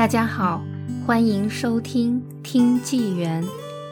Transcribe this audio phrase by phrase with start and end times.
[0.00, 0.62] 大家好，
[1.06, 3.44] 欢迎收听《听纪元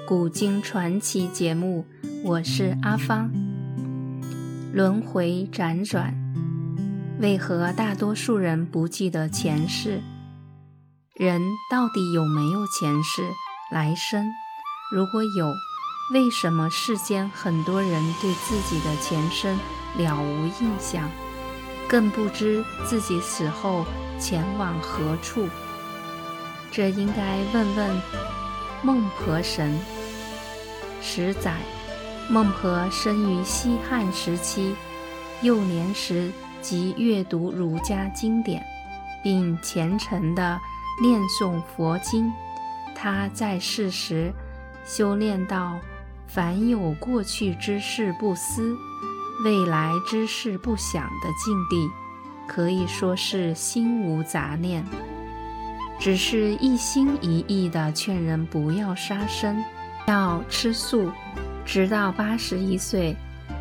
[0.07, 1.84] 古今传奇》节目，
[2.25, 3.31] 我是阿芳。
[4.73, 6.15] 轮回辗转，
[7.21, 10.00] 为何大多数人不记得前世？
[11.14, 13.22] 人到底有没有前世
[13.70, 14.25] 来生？
[14.90, 15.52] 如果有，
[16.14, 19.59] 为什么世间很多人对自己的前生
[19.98, 21.11] 了无印象，
[21.86, 23.84] 更不知自己死后
[24.18, 25.46] 前往何处？
[26.71, 28.03] 这应该问问
[28.82, 29.79] 孟婆神。
[31.00, 31.57] 十载，
[32.29, 34.75] 孟婆生于西汉时期，
[35.43, 38.65] 幼年时即阅读儒家经典，
[39.23, 40.61] 并虔诚地
[41.01, 42.33] 念诵佛经。
[42.95, 44.33] 她在世时
[44.85, 45.79] 修炼到
[46.27, 48.77] 凡有过去之事不思，
[49.45, 51.89] 未来之事不想的境地，
[52.47, 54.85] 可以说是心无杂念。
[55.98, 59.62] 只是一心一意地劝人不要杀生，
[60.06, 61.11] 要吃素，
[61.64, 63.17] 直到八十一岁，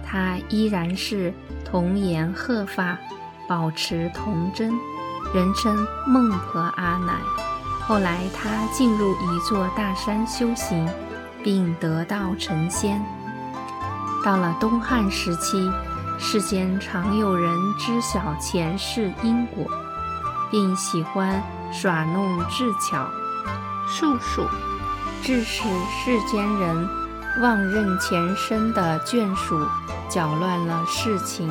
[0.06, 1.34] 他依然是
[1.66, 2.98] 童颜鹤发，
[3.50, 4.72] 保持童真，
[5.34, 5.76] 人称
[6.06, 7.14] 孟婆阿奶。
[7.82, 10.88] 后来他进入一座大山修行，
[11.44, 13.04] 并得道成仙。
[14.24, 15.58] 到了东汉时期，
[16.20, 19.66] 世间常有人知晓前世因果，
[20.52, 21.42] 并喜欢。
[21.72, 23.08] 耍弄智巧、
[23.88, 24.46] 术数，
[25.22, 26.90] 致使世间人
[27.42, 29.60] 妄认前生的眷属，
[30.10, 31.48] 搅乱了事情。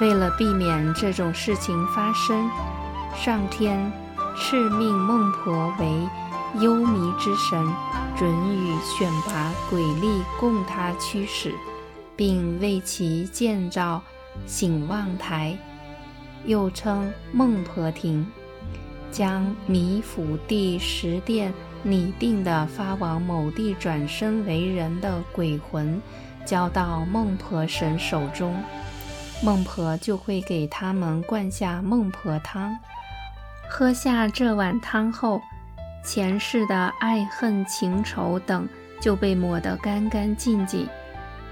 [0.00, 2.48] 为了避免这种事情发生，
[3.14, 3.92] 上天
[4.36, 6.08] 敕命孟婆为
[6.60, 7.66] 幽冥之神，
[8.16, 11.54] 准予选拔鬼力供他驱使，
[12.16, 14.00] 并为其建造
[14.46, 15.58] 醒望台，
[16.44, 18.26] 又称孟婆亭。
[19.10, 26.00] 将弥府第十殿拟定的发往某地转生为人的鬼魂
[26.44, 28.54] 交到孟婆神手中，
[29.42, 32.76] 孟婆就会给他们灌下孟婆汤。
[33.68, 35.40] 喝下这碗汤后，
[36.04, 38.68] 前世的爱恨情仇等
[39.00, 40.88] 就被抹得干干净净，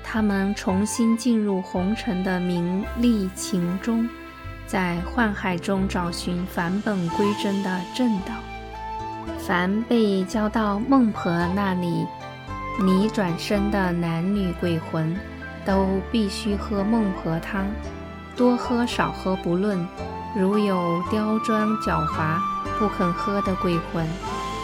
[0.03, 4.09] 他们重新进入红尘的名利情中。
[4.69, 8.35] 在幻海中找寻返本归真的正道。
[9.39, 12.07] 凡被交到孟婆那里
[12.79, 15.19] 拟转生的男女鬼魂，
[15.65, 17.67] 都必须喝孟婆汤，
[18.37, 19.89] 多喝少喝不论。
[20.37, 22.39] 如有刁钻狡猾
[22.79, 24.07] 不肯喝的鬼魂，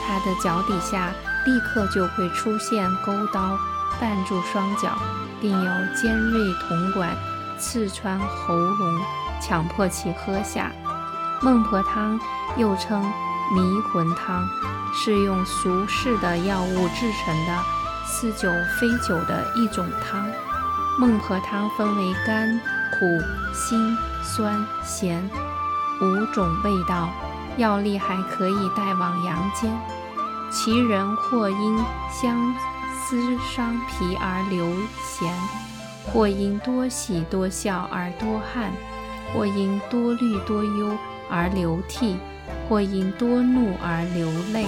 [0.06, 1.10] 他的脚底下
[1.46, 3.58] 立刻就会出现钩刀
[3.98, 4.98] 绊住双脚，
[5.40, 7.16] 并有尖锐铜管
[7.58, 9.00] 刺穿喉咙。
[9.46, 10.72] 强迫其喝下
[11.42, 12.18] 孟婆汤，
[12.56, 13.02] 又称
[13.54, 13.60] 迷
[13.92, 14.42] 魂汤，
[14.94, 17.62] 是用俗世的药物制成的
[18.06, 18.48] 似酒
[18.80, 20.26] 非酒的一种汤。
[20.98, 22.58] 孟婆汤分为甘、
[22.92, 23.04] 苦、
[23.52, 25.22] 辛、酸、咸
[26.00, 27.10] 五种味道，
[27.58, 29.70] 药力还可以带往阳间。
[30.50, 31.78] 其人或因
[32.10, 32.54] 相
[32.96, 34.64] 思伤脾而流
[35.04, 35.28] 涎，
[36.06, 38.72] 或因多喜多笑而多汗。
[39.32, 40.96] 或因多虑多忧
[41.30, 42.16] 而流涕，
[42.68, 44.66] 或因多怒而流泪，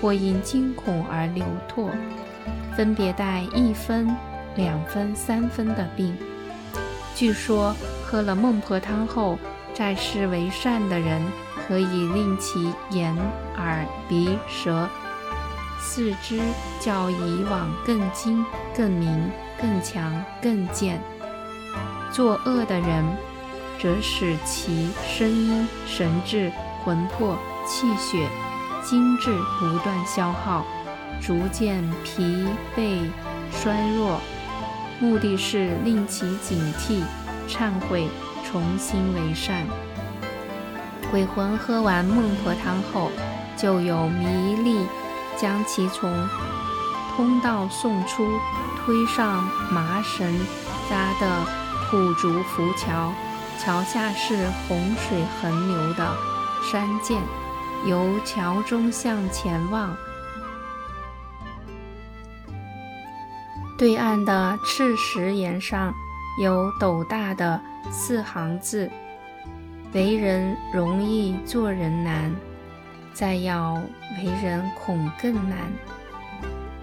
[0.00, 1.90] 或因惊恐而流唾，
[2.76, 4.14] 分别带一分、
[4.56, 6.14] 两分、三分的病。
[7.14, 9.38] 据说喝了孟婆汤后，
[9.72, 11.22] 在世为善的人，
[11.66, 13.16] 可以令其眼、
[13.56, 14.86] 耳、鼻、舌、
[15.80, 16.40] 四肢
[16.80, 18.44] 较以往更精、
[18.76, 19.30] 更明、
[19.60, 20.98] 更强、更健；
[22.12, 23.04] 作恶的人。
[23.80, 26.50] 则使其声音、神志、
[26.84, 28.28] 魂魄、气血、
[28.82, 30.64] 精致不断消耗，
[31.20, 33.08] 逐渐疲惫
[33.50, 34.20] 衰弱。
[34.98, 37.02] 目的是令其警惕、
[37.48, 38.08] 忏悔，
[38.44, 39.66] 重新为善。
[41.10, 43.10] 鬼魂喝完孟婆汤后，
[43.56, 44.86] 就有迷力
[45.36, 46.28] 将其从
[47.14, 48.26] 通道送出，
[48.78, 50.34] 推上麻绳
[50.88, 51.44] 扎的
[51.90, 53.12] 土竹浮桥。
[53.58, 56.16] 桥下是洪水横流的
[56.70, 57.20] 山涧，
[57.86, 59.96] 由桥中向前望，
[63.76, 65.92] 对岸的赤石岩上
[66.40, 67.60] 有斗大的
[67.90, 68.88] 四行字
[69.92, 72.30] ：“为人容易，做人难；
[73.12, 73.74] 再要
[74.18, 75.58] 为人，恐更难。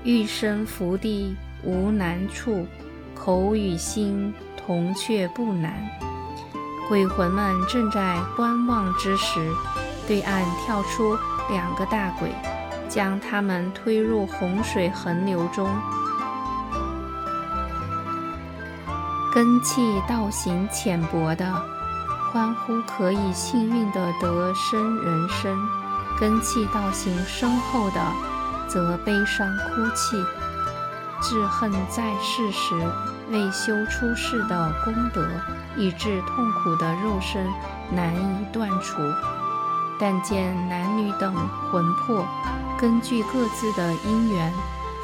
[0.03, 1.33] 欲生福地
[1.63, 2.67] 无难处，
[3.15, 5.73] 口与心同却不难。”
[6.89, 9.51] 鬼魂们正在观望之时，
[10.07, 11.17] 对岸跳出
[11.49, 12.31] 两个大鬼，
[12.89, 15.67] 将他们推入洪水横流中。
[19.33, 21.45] 根气道行浅薄的，
[22.31, 25.57] 欢呼可以幸运的得生人生；
[26.19, 27.99] 根气道行深厚的，
[28.67, 30.23] 则悲伤哭泣，
[31.21, 32.75] 自恨在世时
[33.31, 35.27] 未修出世的功德，
[35.77, 37.45] 以致痛苦的肉身
[37.91, 39.01] 难以断除。
[39.99, 41.33] 但见男女等
[41.71, 42.25] 魂魄，
[42.79, 44.51] 根据各自的因缘，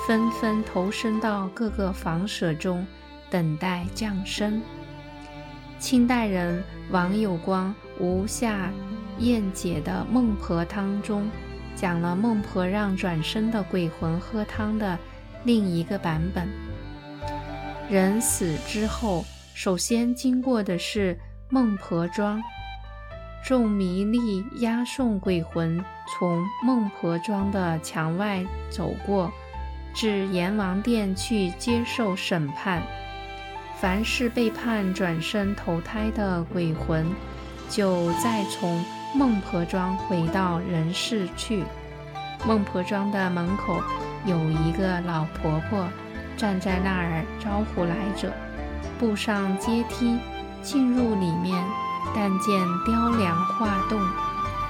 [0.07, 2.85] 纷纷投身到各个房舍中。
[3.31, 4.59] 等待降生。
[5.77, 7.69] 清代人王有光
[8.03, 8.71] 《无下
[9.19, 11.29] 验解》的《孟婆汤》中，
[11.75, 14.97] 讲了孟婆让转生的鬼魂喝汤的
[15.43, 16.49] 另一个版本。
[17.89, 19.25] 人死之后，
[19.55, 21.17] 首先经过的是
[21.49, 22.39] 孟婆庄，
[23.43, 29.31] 众迷力押送鬼魂从孟婆庄的墙外走过，
[29.91, 32.83] 至阎王殿去接受审判。
[33.81, 37.07] 凡是被判转生投胎的鬼魂，
[37.69, 41.63] 就再从孟婆庄回到人世去。
[42.45, 43.81] 孟婆庄的门口
[44.27, 45.87] 有一个老婆婆
[46.39, 48.31] 站在那儿招呼来者，
[48.97, 50.17] 步上阶梯
[50.61, 51.61] 进入里面，
[52.15, 53.99] 但见雕梁画栋、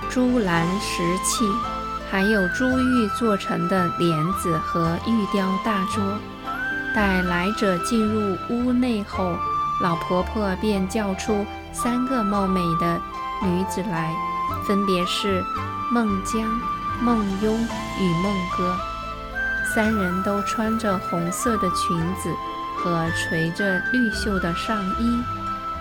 [0.10, 1.46] 朱兰石器，
[2.10, 6.18] 还有珠玉做成的帘子和玉雕大桌。
[6.96, 9.36] 待来者进入屋内后，
[9.84, 13.00] 老婆婆便叫出三个貌美的
[13.44, 14.12] 女子来，
[14.66, 15.44] 分别是
[15.92, 16.42] 孟姜、
[17.00, 17.54] 孟雍
[18.00, 18.76] 与孟歌。
[19.74, 22.30] 三人都穿着红色的裙子
[22.78, 25.24] 和垂着绿袖的上衣，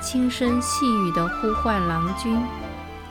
[0.00, 2.38] 轻声细语地呼唤郎君，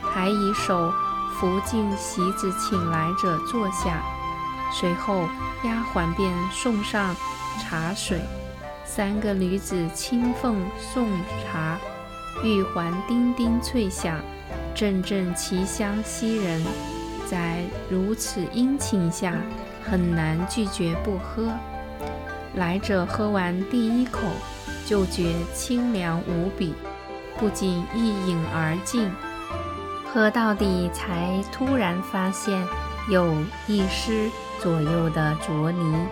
[0.02, 0.92] 还以手
[1.34, 4.02] 扶进席子，请来者坐下。
[4.72, 5.28] 随后，
[5.64, 7.14] 丫鬟便送上。
[7.60, 8.20] 茶水，
[8.84, 11.08] 三个女子轻奉送
[11.42, 11.76] 茶，
[12.44, 14.16] 玉环叮叮脆响，
[14.76, 16.62] 阵阵奇香袭人。
[17.28, 19.34] 在如此殷勤下，
[19.90, 21.52] 很难拒绝不喝。
[22.54, 24.20] 来者喝完第一口，
[24.86, 26.74] 就觉清凉无比，
[27.38, 29.10] 不仅一饮而尽。
[30.12, 32.66] 喝到底，才突然发现
[33.10, 33.34] 有
[33.66, 34.30] 一尸
[34.60, 36.06] 左右的浊泥。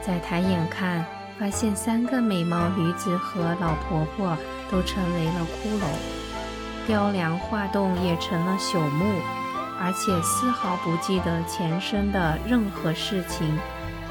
[0.00, 1.04] 再抬眼看，
[1.38, 4.36] 发现三个美貌女子和老婆婆
[4.70, 9.04] 都成为了骷髅，雕梁画栋也成了朽木，
[9.82, 13.58] 而且丝毫不记得前生的任何事情，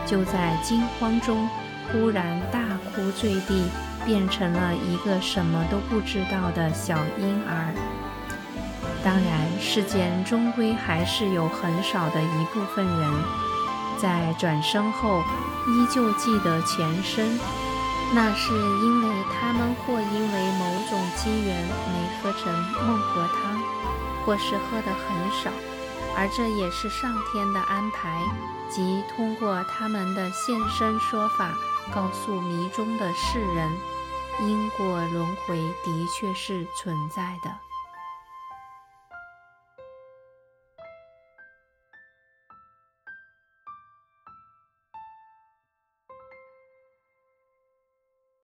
[0.05, 1.47] 就在惊慌中
[1.87, 2.59] 忽然大
[2.93, 3.69] 哭坠地，
[4.05, 7.73] 变成了一个什么都不知道的小婴儿。
[9.03, 13.11] 当然，世间终归还是有很少的一部分人。
[13.97, 15.23] 在转生后，
[15.67, 17.39] 依旧记得前生，
[18.13, 22.51] 那是因为他们或因为某种机缘没喝成
[22.85, 23.60] 孟婆汤，
[24.25, 25.51] 或是喝得很少，
[26.15, 28.21] 而这也是上天的安排，
[28.69, 31.53] 即通过他们的现身说法，
[31.93, 33.71] 告诉迷中的世人，
[34.41, 37.70] 因果轮回的确是存在的。